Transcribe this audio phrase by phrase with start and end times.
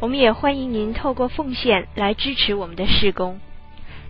[0.00, 3.38] 我们也欢迎您透过奉献来支持我们的事工。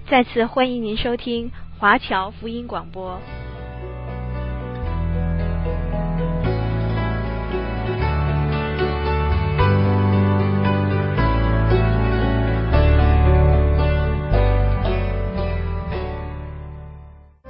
[0.08, 3.18] 再次欢迎您收听华侨福音广播。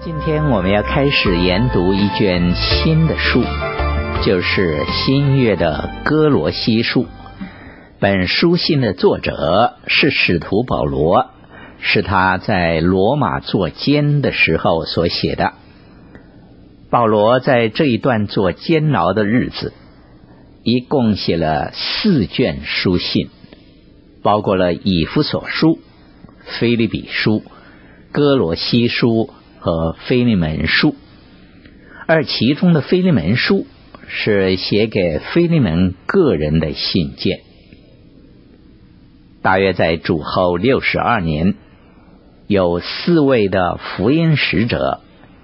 [0.02, 3.42] 今天我们要开始研读一卷新的书，
[4.24, 7.06] 就是新约的哥罗西书。
[8.00, 11.26] 本书信的作者是使徒保罗，
[11.80, 15.52] 是他在罗马做监的时候所写的。
[16.88, 19.74] 保罗在这一段做监牢的日子，
[20.62, 23.28] 一共写了四卷书信，
[24.22, 25.78] 包括了以弗所书、
[26.58, 27.42] 腓利比书、
[28.12, 29.28] 歌罗西书
[29.58, 30.94] 和腓利门书，
[32.06, 33.66] 而其中的腓利门书
[34.08, 37.40] 是写给腓利门个人的信件。
[39.42, 41.54] 大约在主后六十二年，
[42.46, 45.00] 有四位的福音使者，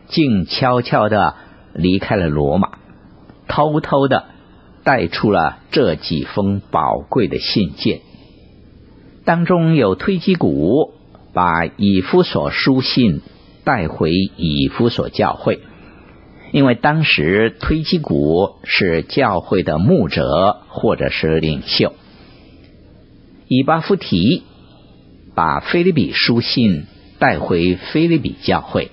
[0.09, 1.35] 静悄悄地
[1.73, 2.73] 离开了罗马，
[3.49, 4.25] 偷偷的
[4.85, 8.01] 带出了这几封宝贵的信件。
[9.25, 10.93] 当中有推基古
[11.33, 13.23] 把以弗所书信
[13.65, 15.61] 带回以弗所教会，
[16.53, 21.95] 因为当时推基古是教会的牧者或者是领袖。
[23.49, 24.43] 以巴弗提
[25.37, 26.87] 把腓利比书信
[27.21, 28.91] 带回腓利比教会，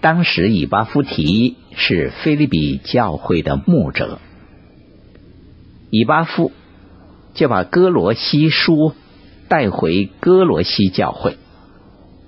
[0.00, 4.20] 当时以巴弗提是腓利比教会的牧者，
[5.90, 6.52] 以巴夫
[7.34, 8.92] 就把哥罗西书
[9.48, 11.36] 带回哥罗西教会。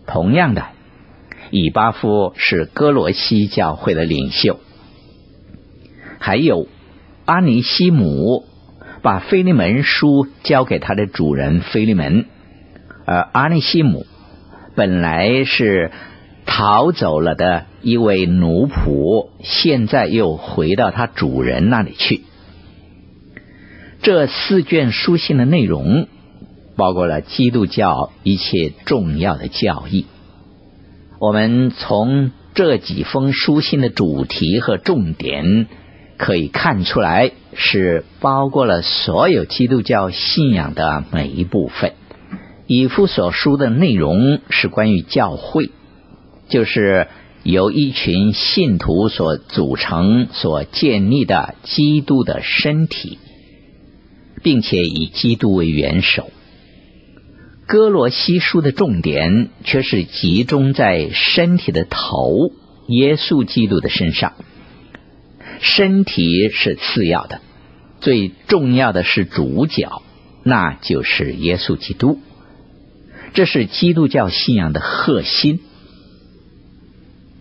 [0.07, 0.67] 同样的，
[1.53, 4.59] 以巴夫是哥罗西教会的领袖，
[6.19, 6.67] 还有
[7.25, 8.50] 阿尼西姆。
[9.03, 12.27] 把腓利门书交给他的主人腓利门，
[13.05, 14.07] 而阿尼西姆
[14.75, 15.91] 本来是
[16.47, 22.23] 逃走了的一位奴仆，现在又回到他主人那里去。
[24.03, 26.09] 这四卷书信的内容
[26.77, 30.07] 包括了基督教一切重要的教义。
[31.19, 35.67] 我们从这几封书信的主题和重点。
[36.23, 41.93] 可以看出来，是包括了所有基督教信仰的每一部分。
[42.67, 45.71] 以弗所书的内容是关于教会，
[46.49, 47.09] 就是
[47.43, 53.19] 由一群信徒所组成、所建立的基督的身体，
[54.43, 56.31] 并且以基督为元首。
[57.67, 62.53] 歌罗西书的重点却是集中在身体的头
[62.89, 64.35] 耶稣基督的身上。
[65.61, 67.41] 身体是次要的，
[68.01, 70.03] 最重要的是主角，
[70.43, 72.19] 那就是耶稣基督。
[73.35, 75.61] 这是基督教信仰的核心。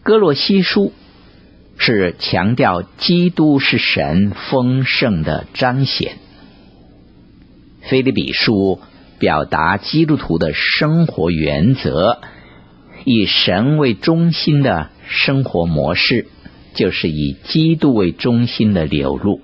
[0.03, 0.94] 哥罗西书
[1.78, 6.18] 是强调基督是神丰盛的彰显。
[7.81, 8.81] 腓立比书
[9.18, 12.19] 表达基督徒的生活原则，
[13.06, 16.28] 以神为中心的生活模式。
[16.74, 19.41] 就是以基督为中心的流露，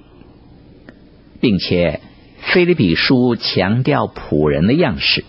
[1.41, 2.01] 并且
[2.39, 5.25] 腓立比书强调仆人的样式，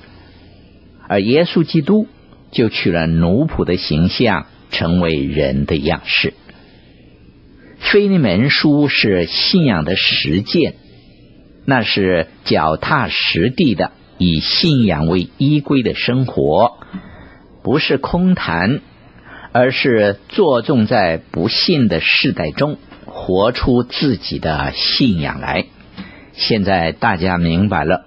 [1.08, 2.06] 而耶稣基督
[2.52, 6.34] 就取了奴仆的形象，成为人的样式。
[7.78, 10.74] 腓利门书是信仰的实践，
[11.64, 16.78] 那是脚踏实地的以信仰为依归的生活，
[17.62, 18.80] 不是空谈。
[19.58, 22.76] 而是着重在不信的世代中
[23.06, 25.64] 活出自己的信仰来。
[26.34, 28.04] 现在大家明白了，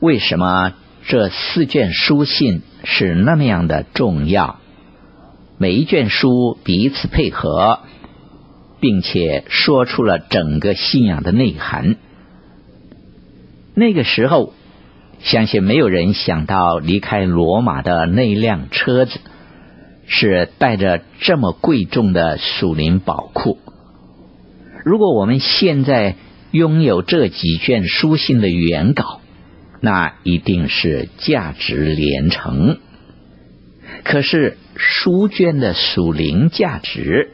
[0.00, 0.72] 为什么
[1.06, 4.58] 这四卷书信是那么样的重要？
[5.56, 7.78] 每一卷书彼此配合，
[8.80, 11.94] 并且说出了整个信仰的内涵。
[13.76, 14.52] 那个时候，
[15.20, 19.20] 相信没有人想到离开罗马的那辆车子。
[20.14, 23.58] 是带着这么贵重的属灵宝库。
[24.84, 26.16] 如果我们现在
[26.50, 29.22] 拥有这几卷书信的原稿，
[29.80, 32.78] 那一定是价值连城。
[34.04, 37.30] 可是书卷的属灵价值，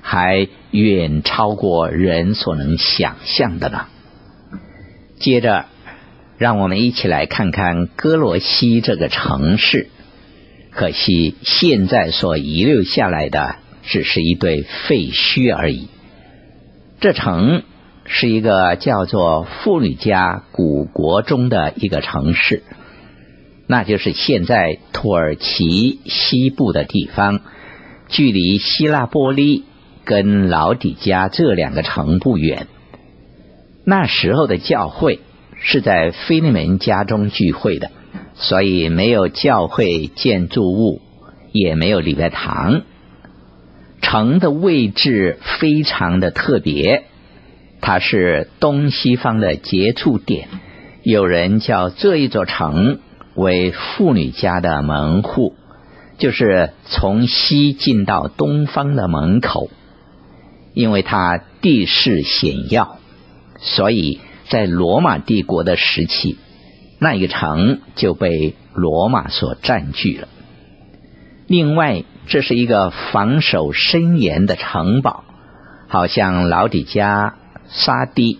[0.00, 3.86] 还远超过人所能想象的呢。
[5.18, 5.66] 接着，
[6.38, 9.88] 让我们一起来看看歌罗西这个城市。
[10.70, 15.88] 可惜现在所遗留下来的，只是一堆废墟而已。
[17.00, 17.62] 这城
[18.04, 22.62] 是一个叫做妇女家古国中的一个城市，
[23.66, 27.40] 那就是现在土耳其西部的地方，
[28.08, 29.64] 距离希腊波利
[30.04, 32.66] 跟老底加这两个城不远。
[33.84, 35.20] 那时候的教会
[35.60, 37.90] 是在菲利门家中聚会的，
[38.40, 41.00] 所以没有教会建筑物，
[41.52, 42.82] 也没有礼拜堂。
[44.00, 47.04] 城的位置非常的特别，
[47.80, 50.48] 它是东西方的接触点。
[51.02, 52.98] 有人叫这一座城
[53.34, 55.54] 为妇女家的门户，
[56.18, 59.70] 就是从西进到东方的门口。
[60.72, 62.98] 因为它地势险要，
[63.58, 66.36] 所以在罗马帝国的时期，
[67.00, 70.28] 那一城就被罗马所占据了。
[71.46, 75.24] 另外，这是一个防守森严的城堡，
[75.88, 77.34] 好像老底加、
[77.68, 78.38] 沙迪、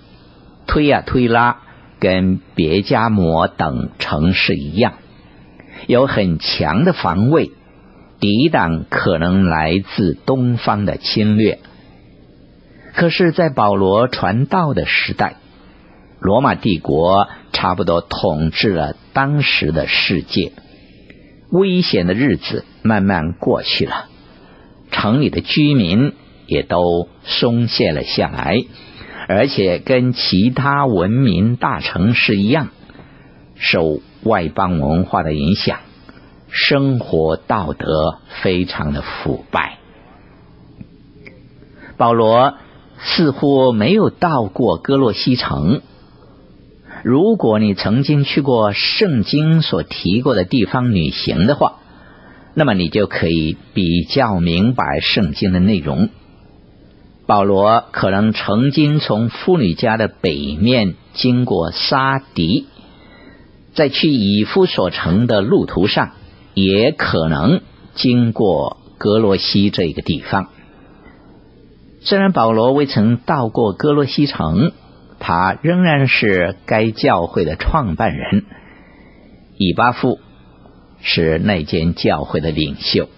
[0.67, 1.63] 推亚推拉
[1.99, 4.93] 跟别加摩等城市一样，
[5.87, 7.51] 有很强的防卫，
[8.21, 11.59] 抵挡可能来自东方的侵略。
[12.95, 15.37] 可是，在保罗传道的时代，
[16.21, 20.53] 罗马帝国差不多统治了当时的世界。
[21.51, 24.05] 危险的日子慢慢过去了，
[24.93, 26.13] 城里的居民
[26.47, 28.63] 也都松懈了下来，
[29.29, 32.69] 而且跟其他文明大城市一样，
[33.57, 35.81] 受外邦文化的影响，
[36.51, 39.79] 生活道德非常的腐败。
[41.97, 42.55] 保罗
[42.99, 45.81] 似乎没有到过歌洛西城。
[47.03, 51.77] 如果你曾经去过圣经所提过的地方旅行的话，
[52.55, 56.11] 那么你就可以比较明白圣经的内容。
[57.27, 62.67] 保罗可能曾经从妇女家的北面经过沙迪，
[63.73, 66.11] 在去以弗所城的路途上，
[66.55, 67.63] 也可能
[67.95, 70.49] 经过格罗西这个地方。
[72.03, 74.73] 虽然保罗未曾到过歌罗西城。
[75.21, 78.47] 他仍然是该教会的创办人，
[79.59, 80.19] 以巴夫
[81.03, 83.09] 是那间教会的领袖。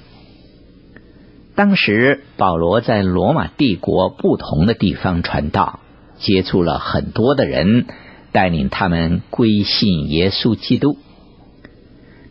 [1.54, 5.78] 当时保罗在罗马帝国不同的地方传道，
[6.18, 7.86] 接触了很多的人，
[8.32, 10.98] 带领他们归信耶稣基督。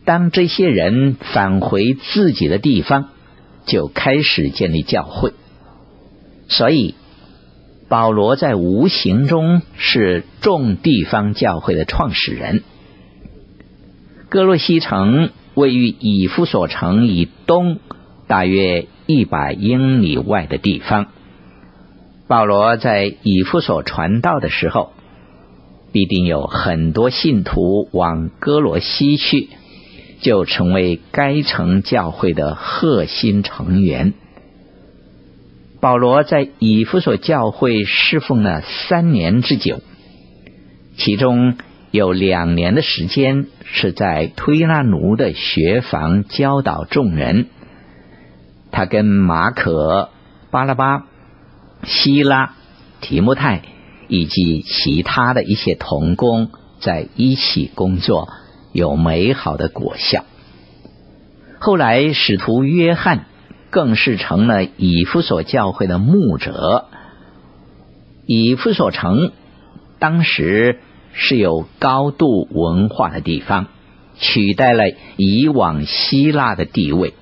[0.04, 3.08] 当这些人返回自己的地方，
[3.64, 5.32] 就开始建立教会。
[6.48, 6.94] 所以。
[7.92, 12.62] 保罗在无形中是众地方教会的创始人。
[14.30, 17.80] 歌罗西城位于以弗所城以东
[18.26, 21.08] 大约一百英里外的地方。
[22.26, 24.92] 保罗在以弗所传道的时候，
[25.92, 29.50] 必定有很多信徒往歌罗西去，
[30.22, 34.14] 就成为该城教会的核心成员。
[35.82, 39.80] 保罗在以弗所教会侍奉了三年之久，
[40.96, 41.56] 其中
[41.90, 47.48] 有两年的时间是在推拉奴的学房教导众人。
[48.70, 50.10] 他跟马可、
[50.52, 51.06] 巴拉巴、
[51.82, 52.54] 希拉、
[53.00, 53.62] 提莫泰
[54.06, 58.28] 以及其他的一些同工在一起工作，
[58.70, 60.24] 有美好的果效。
[61.58, 63.26] 后来使徒约翰。
[63.72, 66.84] 更是成了以弗所教会的牧者。
[68.26, 69.32] 以弗所城
[69.98, 70.78] 当时
[71.14, 73.68] 是有高度文化的地方，
[74.18, 74.84] 取代了
[75.16, 77.14] 以往希腊的地位。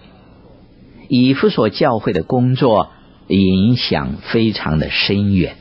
[1.09, 2.89] 以弗所教会的工作
[3.29, 5.55] 影响非常的深远。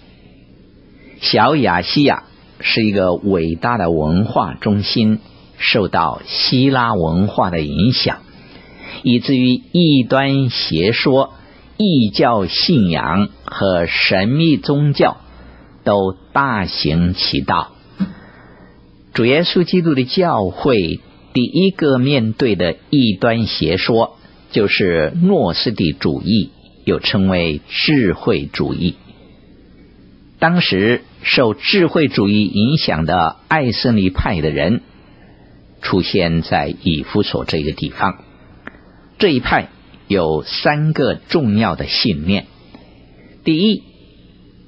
[1.22, 2.24] 小亚细亚
[2.60, 5.19] 是一个伟大的文化中心，
[5.60, 8.22] 受到希腊文化的影响。
[9.03, 11.34] 以至于异端邪说、
[11.77, 15.18] 异教信仰和神秘宗教
[15.84, 17.72] 都大行其道。
[19.13, 21.00] 主耶稣基督的教会
[21.34, 24.18] 第一个面对的异端邪说，
[24.51, 26.51] 就是诺斯底主义，
[26.86, 28.96] 又称为智慧主义。
[30.39, 34.82] 当时受智慧主义影响的爱色尼派的人，
[35.82, 38.24] 出现在以弗所这个地方。
[39.20, 39.68] 这一派
[40.08, 42.46] 有三个重要的信念：
[43.44, 43.84] 第一，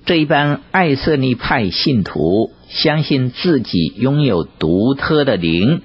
[0.05, 5.81] 这一般爱色尼派信徒相信自己拥有独特的灵，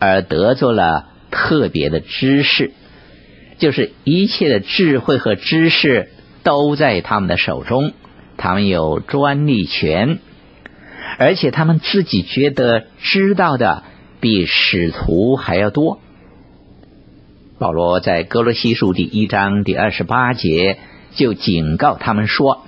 [0.00, 2.72] 而得着了特别的知识，
[3.58, 6.10] 就是一切的智慧和知识
[6.42, 7.92] 都在他们的手中，
[8.36, 10.18] 他们有专利权，
[11.18, 13.84] 而且他们自己觉得知道的
[14.18, 16.00] 比使徒还要多。
[17.58, 20.78] 保罗在歌罗西书第一章第二十八节
[21.16, 22.62] 就警告他们说：“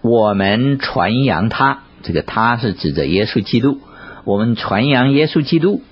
[0.00, 3.78] 我们传扬他，这个他是指着耶稣基督。
[4.24, 5.82] 我们传扬耶稣基督，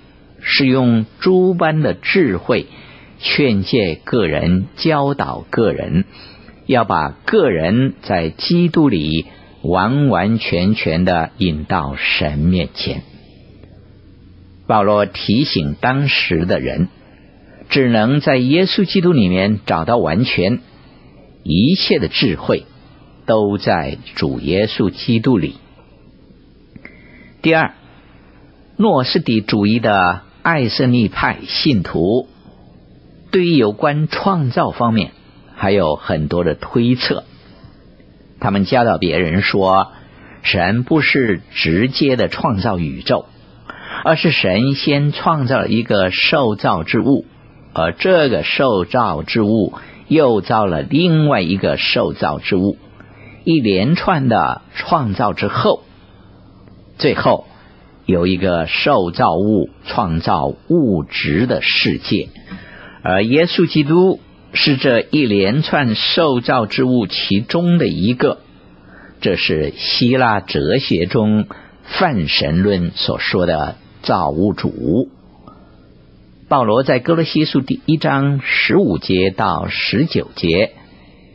[0.41, 2.69] 是用诸般的智慧
[3.19, 6.07] 劝诫个人，教导个人，
[6.65, 9.27] 要把个人在基督里
[9.61, 13.03] 完完全全的引到神面前。”
[14.67, 16.89] 保罗提醒当时的人。
[17.69, 20.61] 只能在耶稣基督里面找到完全，
[21.43, 22.65] 一切的智慧
[23.27, 25.57] 都在主耶稣基督里。
[27.43, 27.75] 第二，
[28.77, 32.27] 诺斯底主义的爱色尼派信徒
[33.31, 35.13] 对于有关创造方面
[35.55, 37.25] 还有很多的推测，
[38.41, 39.93] 他们教导别人说，
[40.43, 43.27] 神不是直接的创造宇宙，
[44.05, 47.27] 而是神先创造了一个受造之物。
[47.79, 49.73] 而这个受造之物
[50.09, 52.77] 又造了另外一个受造之物，
[53.45, 55.85] 一连串的创造之后，
[56.99, 57.45] 最后
[58.05, 62.29] 有一个受造物创造物质的世界，
[63.05, 64.19] 而耶稣基督
[64.53, 68.39] 是这一连串受造之物其中的一个。
[69.21, 71.47] 这是希腊哲学中
[71.85, 75.11] 泛神论所说的造物主。
[76.49, 80.73] 保罗在歌罗西书第一章十五节到十九节，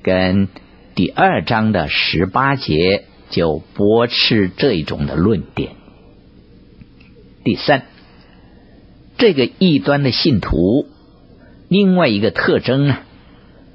[0.02, 0.48] 跟
[0.96, 5.74] 第二章的十八节就驳斥这一种的论点。
[7.44, 7.84] 第三，
[9.20, 10.88] 这个异端的信徒，
[11.70, 12.98] 另外一个特征呢，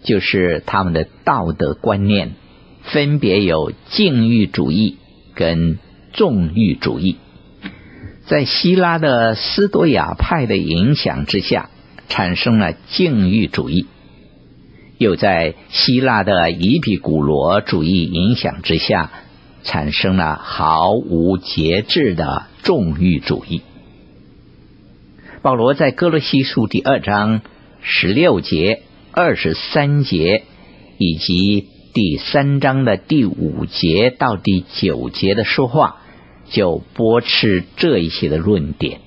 [0.03, 2.33] 就是他们的道德观念
[2.83, 4.97] 分别有禁欲主义
[5.37, 5.79] 跟
[6.13, 7.17] 纵欲主义。
[8.29, 11.71] 在希腊的斯多亚派的影响之下，
[12.11, 13.87] 产生了禁欲主义；
[14.99, 19.11] 又在希腊的伊比古罗主义影响之下，
[19.63, 23.63] 产生了毫无节制的纵欲主义。
[25.41, 27.41] 保罗在歌罗西书第二章
[27.81, 30.45] 十六节、二十三节，
[30.99, 36.03] 以及第三章的第五节到第九节的说话。
[36.51, 39.01] 就驳斥这一些的论点，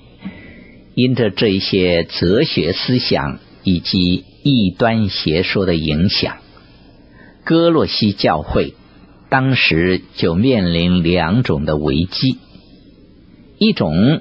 [0.94, 6.36] 因着这一些哲学思想以及异端邪说的影响，
[7.44, 8.74] 哥罗西教会
[9.28, 12.38] 当时就面临两种的危机：
[13.58, 14.20] 一种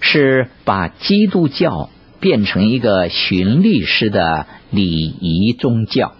[0.00, 1.90] 是把基督教
[2.20, 6.14] 变成一个循律式的礼仪宗教；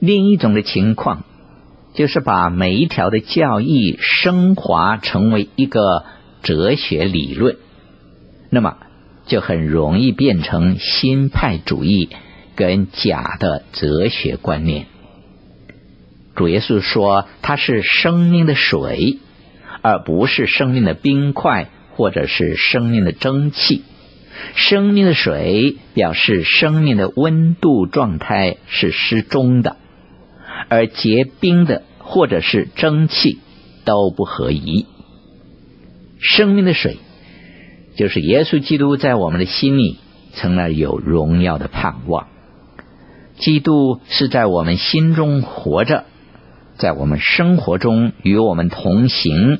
[0.00, 1.24] 另一种的情况。
[1.94, 6.04] 就是把每一条的教义升华成为一个
[6.42, 7.56] 哲学理论，
[8.50, 8.78] 那么
[9.26, 12.08] 就很容易变成新派主义
[12.56, 14.86] 跟假的哲学观念。
[16.34, 19.18] 主耶稣说他是生命的水，
[19.82, 23.82] 而不是生命的冰块或者是生命的蒸汽。
[24.54, 29.76] 生命的水表示生命的温度状态是适中的。
[30.68, 33.38] 而结冰的或者是蒸汽
[33.84, 34.86] 都不合宜。
[36.18, 36.98] 生命的水
[37.96, 39.98] 就是耶稣基督在我们的心里
[40.34, 42.28] 成了有荣耀的盼望。
[43.38, 46.04] 基督是在我们心中活着，
[46.76, 49.58] 在我们生活中与我们同行，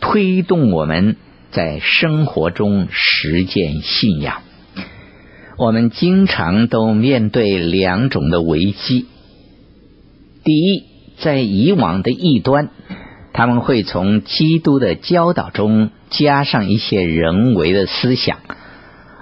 [0.00, 1.16] 推动我们
[1.50, 4.42] 在生活中实践信仰。
[5.56, 9.06] 我们经常都面对两种的危机。
[10.44, 10.84] 第一，
[11.18, 12.70] 在以往的异端，
[13.32, 18.38] 他们会从基督的教导中加上一些人为的思想；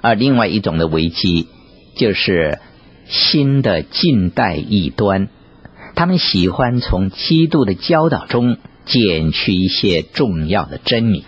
[0.01, 1.47] 而另外一种的危机，
[1.95, 2.59] 就是
[3.07, 5.29] 新的近代异端，
[5.95, 11.25] 他们喜欢从基督的教导中减去一些重要的真理。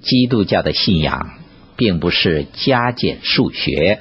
[0.00, 1.28] 基督教的信仰
[1.76, 4.00] 并不是加减数学，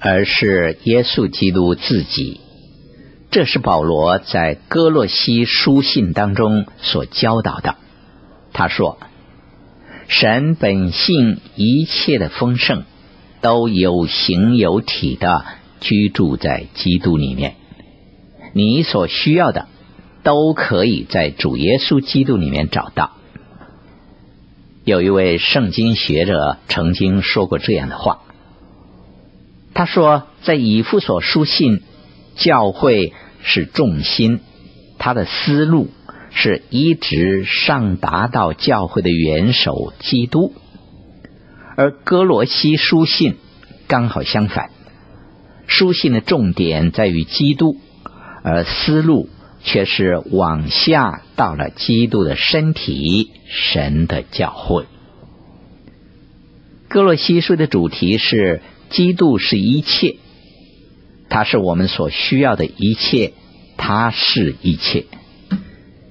[0.00, 2.41] 而是耶稣基督自己。
[3.32, 7.76] 这是保罗在哥罗西书信当中所教导的。
[8.52, 8.98] 他说
[10.06, 12.82] ：“神本性一切的丰盛，
[13.40, 15.46] 都有形有体的
[15.80, 17.54] 居住在基督里面。
[18.52, 19.66] 你所需要的，
[20.22, 23.12] 都可以在主耶稣基督里面找到。
[24.84, 28.18] 有一位圣经学者曾经说过这样的话，
[29.72, 31.80] 他说，在以弗所书信，
[32.36, 33.12] 教会
[33.42, 34.40] 是重心，
[34.98, 35.88] 他的思路
[36.30, 40.52] 是一直上达到教会的元首基督，
[41.76, 43.36] 而哥罗西书信
[43.86, 44.70] 刚好相反，
[45.66, 47.76] 书信的重点在于基督，
[48.42, 49.28] 而思路。
[49.64, 54.86] 却是往下到了基督的身体，神的教会。
[56.88, 58.60] 哥罗西书的主题是
[58.90, 60.16] 基督是一切，
[61.32, 63.32] 他是我们所需要的一切，
[63.78, 65.06] 他是一切。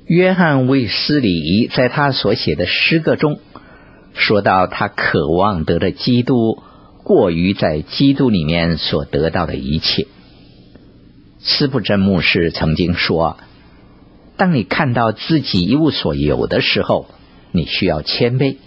[0.07, 3.39] 约翰卫斯理在他所写的诗歌中
[4.15, 6.63] 说到，他渴望得的基督，
[7.03, 10.07] 过于在基督里面所得到的一切。
[11.39, 13.37] 斯布真牧师曾经说
[14.37, 17.05] ：“当你看到自己一无所有的时候，
[17.51, 18.57] 你需要谦卑；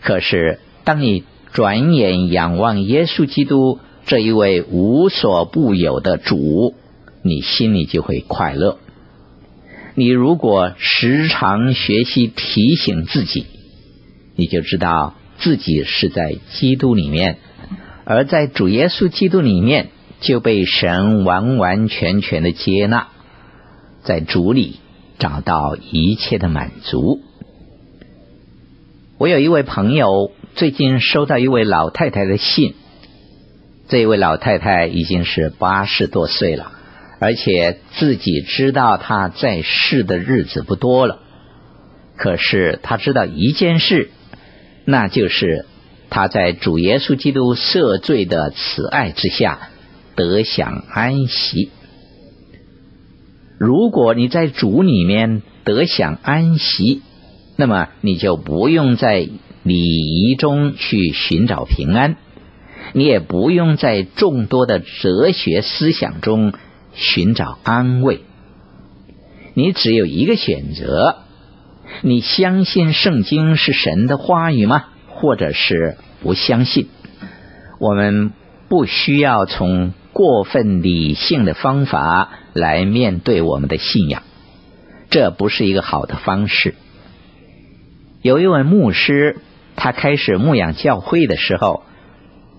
[0.00, 6.74] 可是，当你转眼仰望耶稣基督这一位无所不有的主，
[7.22, 8.78] 你心里就会快乐。
[9.94, 13.46] 你如果时常学习提醒自己，
[14.36, 17.38] 你就知道自己是在基督里面，
[18.04, 19.88] 而在主耶稣基督里面。”
[20.22, 23.08] 就被神完完全全的接纳，
[24.04, 24.76] 在主里
[25.18, 27.20] 找到一切的满足。
[29.18, 32.74] 我有一位朋友，最近收到一位老太太的信，
[33.92, 36.72] 这位老太太已经是八十多岁了，
[37.20, 41.18] 而且自己知道她在世的日子不多了。
[42.16, 44.08] 可是她知道一件事，
[44.86, 45.66] 那就是
[46.08, 49.68] 她在主耶稣基督赦罪的慈爱之下。
[50.14, 51.70] 得享安息。
[53.58, 57.02] 如果你在主里面得享安息，
[57.56, 59.28] 那么你就不用在
[59.62, 62.16] 礼仪中去寻找平安，
[62.92, 66.52] 你也不用在众多的哲学思想中
[66.94, 68.20] 寻找安慰。
[69.54, 71.16] 你只有一个选择：
[72.02, 74.84] 你相信圣经是神的话语吗？
[75.08, 76.88] 或者是不相信？
[77.78, 78.32] 我们
[78.68, 79.92] 不需要从。
[80.14, 84.22] 过分理性的方法来面对我们的信仰，
[85.08, 86.74] 这不是一个好的方式。
[88.20, 89.38] 有一位牧师，
[89.74, 91.84] 他开始牧养教会的时候，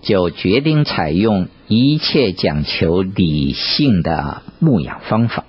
[0.03, 5.45] 就决定采用一切讲求理性的牧养方法。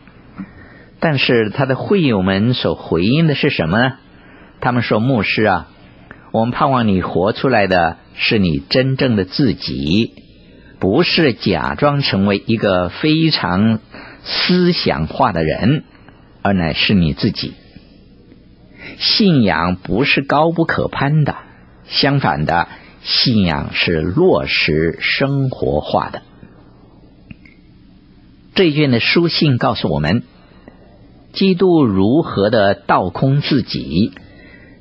[1.00, 3.92] 但是他的会友们所回应的是什么呢？
[4.60, 5.68] 他们说：“牧师啊，
[6.32, 10.14] 我们盼望你活出来的是你真正的自己。”
[10.80, 13.78] 不是假装成为一个非常
[14.22, 15.84] 思想化的人，
[16.42, 17.54] 而乃是你自己。
[18.98, 21.36] 信仰不是高不可攀的，
[21.86, 22.68] 相反的，
[23.04, 26.22] 信仰是落实生活化的。
[28.56, 30.24] 这一卷的书信告诉我们，
[31.32, 34.12] 基督如何的倒空自己，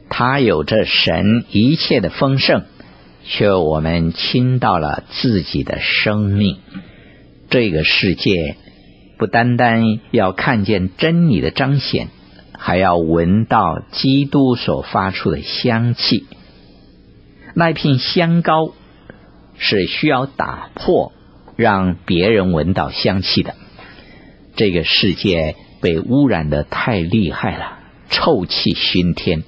[0.09, 2.63] 他有着神一切的丰盛。
[3.25, 6.57] 却我们倾倒了自己的生命，
[7.49, 8.57] 这个世界
[9.17, 12.09] 不单单要看见真理的彰显，
[12.51, 16.25] 还要闻到基督所发出的香气。
[17.53, 18.73] 那片香膏
[19.57, 21.13] 是需要打破，
[21.55, 23.55] 让别人闻到香气的。
[24.55, 29.43] 这个世界被污染的太厉害了，臭气熏天。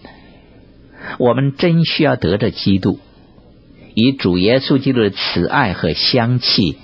[1.20, 3.00] 我们真需要得着基督。
[3.94, 6.78] 以主耶稣基督的慈爱和香气，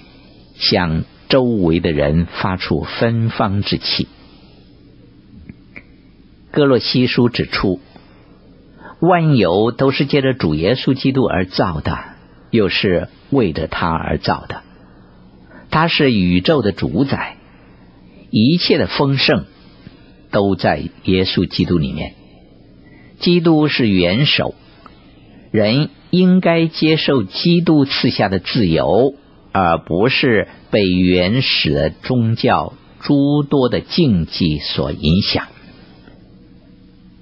[0.55, 4.07] 向周围的人发出芬芳之气。
[6.51, 7.79] 歌罗西书指出，
[9.01, 11.97] 万有都是借着主耶稣基督而造的，
[12.51, 14.61] 又是为着他而造的。
[15.69, 17.35] 他是宇宙的主宰，
[18.29, 19.45] 一切的丰盛
[20.31, 22.13] 都在耶稣基督里面。
[23.19, 24.55] 基督是元首，
[25.51, 25.89] 人。
[26.11, 29.15] 应该接受基督赐下的自由，
[29.53, 35.47] 而不是被原始的宗教诸多的禁忌所影响。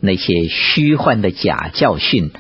[0.02, 2.32] 那些虚幻的假教训，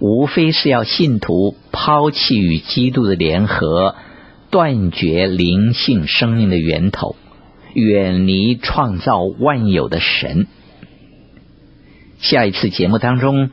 [0.00, 3.96] 无非是要信徒抛弃与基督的联合，
[4.50, 7.16] 断绝灵性生命的源头，
[7.74, 10.46] 远离创造万有的神。
[12.20, 13.50] 下一次节目当中。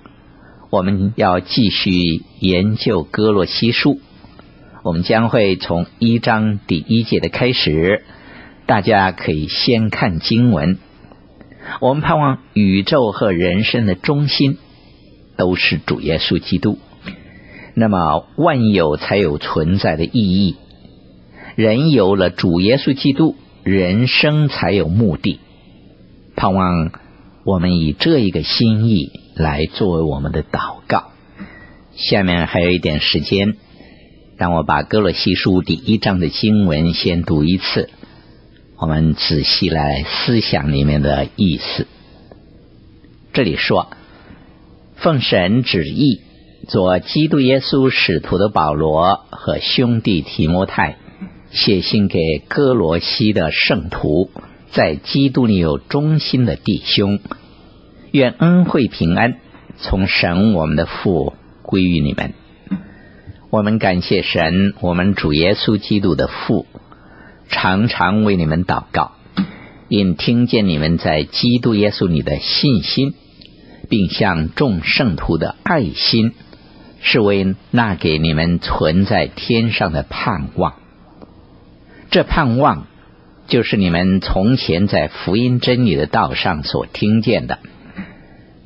[0.69, 1.91] 我们要继续
[2.39, 3.99] 研究哥罗西书，
[4.83, 8.05] 我们将会从一章第一节的开始，
[8.67, 10.77] 大家可以先看经文。
[11.79, 14.57] 我们盼望宇宙和人生的中心
[15.37, 16.77] 都是主耶稣基督，
[17.75, 20.55] 那么万有才有存在的意义。
[21.55, 25.39] 人有了主耶稣基督，人生才有目的。
[26.35, 26.91] 盼望
[27.43, 31.11] 我们以这一个心意来作为我们的祷告。
[31.95, 33.55] 下面还有一点时间，
[34.37, 37.89] 让我把哥罗西书第一章的经文先读一次。
[38.81, 41.85] 我们仔细来思想里面的意思。
[43.31, 43.91] 这里说，
[44.95, 46.21] 奉神旨意，
[46.67, 50.97] 做基督耶稣使徒的保罗和兄弟提摩太，
[51.51, 52.17] 写信给
[52.47, 54.31] 哥罗西的圣徒，
[54.71, 57.19] 在基督里有忠心的弟兄，
[58.09, 59.35] 愿恩惠平安
[59.77, 62.33] 从神我们的父归于你们。
[63.51, 66.65] 我们感谢神，我们主耶稣基督的父。
[67.51, 69.11] 常常为你们祷告，
[69.89, 73.13] 因听见你们在基督耶稣里的信心，
[73.89, 76.31] 并向众圣徒的爱心，
[77.01, 80.75] 是为那给你们存在天上的盼望。
[82.09, 82.87] 这盼望
[83.47, 87.59] 就是你们从前在福音真理的道上所听见的。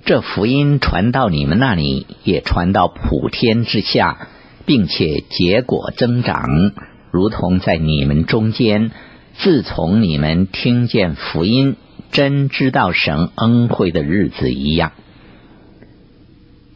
[0.06, 4.28] 这福音传到你们那里，也传到普天之下，
[4.68, 6.72] 并且结果增长。
[7.16, 8.92] 如同在你们中间，
[9.38, 11.78] 自从你们听见福音，
[12.12, 14.92] 真知道神恩惠的日子一样。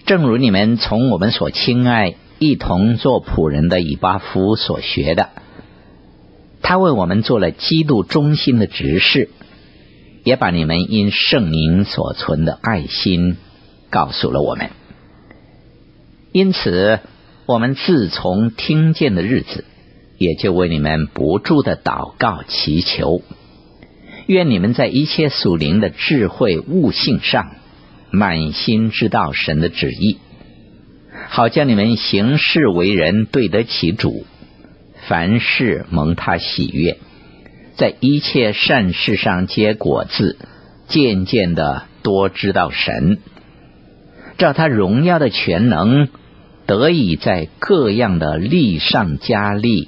[0.06, 5.28] 正如你们从我们所亲爱、一同做仆人的以巴弗所学的，
[6.62, 9.28] 他为我们做了基督忠心的执事，
[10.24, 13.36] 也把你们因圣灵所存的爱心
[13.90, 14.70] 告诉了我们。
[16.32, 17.02] 因此，
[17.46, 19.66] 我们自从听见的日子。
[20.20, 23.22] 也就为你们不住的祷告祈求，
[24.28, 27.52] 愿你们在一切属灵的智慧悟性上，
[28.12, 30.18] 满心知道神的旨意，
[31.30, 34.26] 好叫你们行事为人对得起主，
[35.08, 36.98] 凡事蒙他喜悦，
[37.78, 40.38] 在一切善事上结果子，
[40.90, 43.20] 渐渐的多知道神，
[44.38, 46.10] 照他荣耀的全能，
[46.66, 49.88] 得以在各样的力上加力。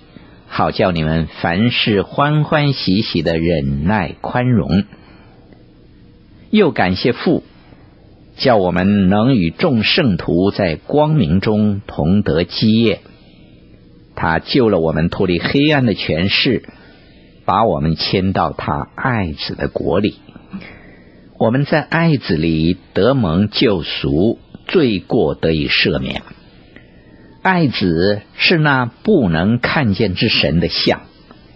[0.54, 4.84] 好叫你们凡事欢欢喜喜的忍耐宽容，
[6.50, 7.46] 又感谢父，
[8.36, 13.00] 叫我们能与众圣徒在光明中同得基业。
[14.14, 16.64] 他救了我们脱离黑暗的权势，
[17.46, 20.16] 把我们迁到他爱子的国里。
[21.40, 24.38] 我们在爱子里得蒙救赎，
[24.68, 26.22] 罪过得以赦免。
[27.42, 31.02] 爱子是那不能看见之神的像，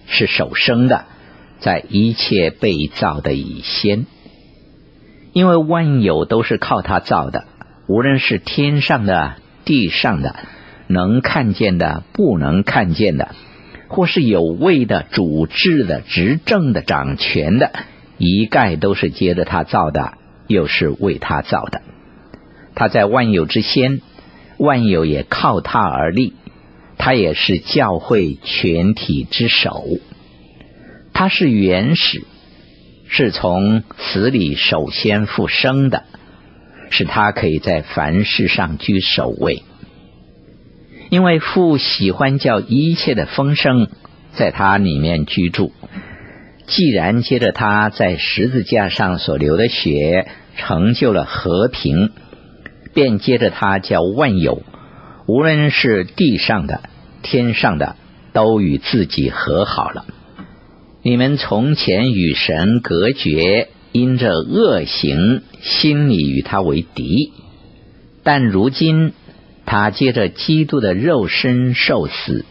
[0.08, 1.06] 是首生的，
[1.60, 4.08] 在一切被造的以先。
[5.32, 7.46] 因为万有都是靠他造的，
[7.88, 10.36] 无论是天上的、地上的，
[10.88, 13.36] 能看见的、不能看见的，
[13.88, 17.72] 或是有位的、主治的、执政的、掌权的，
[18.18, 20.14] 一概都是接着他造的，
[20.48, 21.84] 又是为他造的。
[22.74, 24.02] 他在万有之先。
[24.58, 26.34] 万有也靠他而立，
[26.98, 29.84] 他也是教会全体之首。
[31.14, 32.24] 他是原始，
[33.08, 36.04] 是从死里首先复生的，
[36.90, 39.64] 使他可以在凡事上居首位。
[41.10, 43.90] 因为父喜欢叫一切的风声
[44.34, 45.72] 在他里面居住。
[46.68, 52.12] 既然接着他在十字架上所流的血成就了和平。
[52.96, 54.64] 便接着他叫万有，
[55.28, 56.82] 无论是地上的、
[57.22, 57.98] 天上的，
[58.32, 60.06] 都与自己和好了。
[61.04, 67.32] 你们从前与神隔绝，因着恶行，心里与他为敌；
[68.24, 69.12] 但如今
[69.66, 72.46] 他借着基督的肉身受死，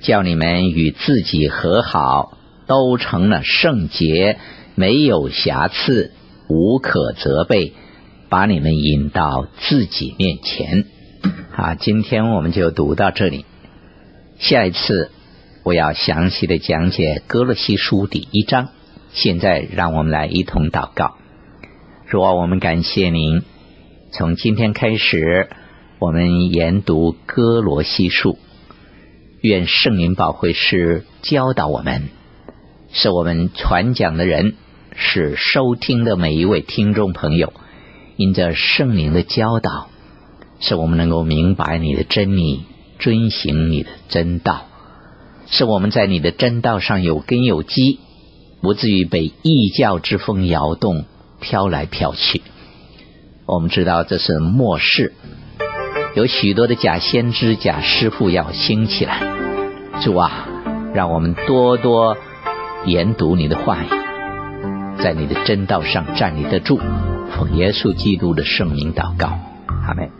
[0.00, 4.38] 叫你们与自己和好，都成了圣洁，
[4.74, 6.12] 没有瑕疵，
[6.48, 7.74] 无可责备。
[8.30, 10.84] 把你们引到自己面前。
[11.50, 13.44] 好，今天我们就读到这里。
[14.38, 15.10] 下一次
[15.64, 18.68] 我要详细的讲解歌罗西书第一章。
[19.12, 21.16] 现在让我们来一同祷告。
[22.08, 23.42] 主啊，我们感谢您。
[24.12, 25.48] 从今天开始，
[25.98, 28.38] 我们研读歌罗西书。
[29.40, 32.10] 愿圣灵保惠师教导我们，
[32.92, 34.54] 是我们传讲的人，
[34.94, 37.52] 是收听的每一位听众朋友。
[38.20, 39.88] 因着圣灵的教导，
[40.60, 42.64] 使我们能够明白你的真理，
[42.98, 44.66] 遵行你的真道，
[45.46, 47.98] 使我们在你的真道上有根有基，
[48.60, 51.06] 不至于被异教之风摇动，
[51.40, 52.42] 飘来飘去。
[53.46, 55.14] 我们知道这是末世，
[56.14, 59.22] 有许多的假先知、假师傅要兴起来。
[60.02, 60.46] 主啊，
[60.92, 62.18] 让我们多多
[62.84, 63.86] 研读你的话语，
[65.02, 66.78] 在你的真道上站立得住。
[67.32, 69.38] 奉耶稣基督的圣名祷告，
[69.86, 70.19] 阿门。